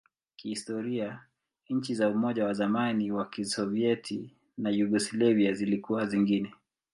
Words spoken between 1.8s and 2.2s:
za